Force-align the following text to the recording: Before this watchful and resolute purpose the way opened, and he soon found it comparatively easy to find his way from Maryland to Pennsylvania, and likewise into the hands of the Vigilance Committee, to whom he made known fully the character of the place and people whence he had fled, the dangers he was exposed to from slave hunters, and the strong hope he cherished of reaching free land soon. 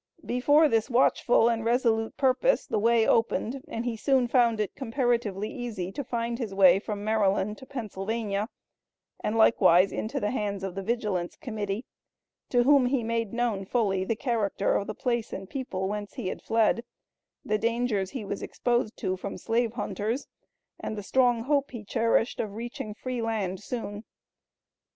Before 0.25 0.67
this 0.67 0.89
watchful 0.89 1.47
and 1.47 1.63
resolute 1.63 2.17
purpose 2.17 2.65
the 2.65 2.79
way 2.79 3.05
opened, 3.07 3.63
and 3.67 3.85
he 3.85 3.95
soon 3.95 4.27
found 4.27 4.59
it 4.59 4.73
comparatively 4.73 5.53
easy 5.53 5.91
to 5.91 6.03
find 6.03 6.39
his 6.39 6.55
way 6.55 6.79
from 6.79 7.03
Maryland 7.03 7.59
to 7.59 7.67
Pennsylvania, 7.67 8.49
and 9.23 9.37
likewise 9.37 9.91
into 9.91 10.19
the 10.19 10.31
hands 10.31 10.63
of 10.63 10.73
the 10.73 10.81
Vigilance 10.81 11.35
Committee, 11.35 11.85
to 12.49 12.63
whom 12.63 12.87
he 12.87 13.03
made 13.03 13.31
known 13.31 13.63
fully 13.63 14.03
the 14.03 14.15
character 14.15 14.73
of 14.73 14.87
the 14.87 14.95
place 14.95 15.31
and 15.31 15.47
people 15.51 15.87
whence 15.87 16.15
he 16.15 16.29
had 16.29 16.41
fled, 16.41 16.83
the 17.45 17.59
dangers 17.59 18.09
he 18.09 18.25
was 18.25 18.41
exposed 18.41 18.97
to 18.97 19.15
from 19.15 19.37
slave 19.37 19.73
hunters, 19.73 20.25
and 20.79 20.97
the 20.97 21.03
strong 21.03 21.43
hope 21.43 21.69
he 21.69 21.83
cherished 21.85 22.39
of 22.39 22.55
reaching 22.55 22.95
free 22.95 23.21
land 23.21 23.59
soon. 23.61 24.03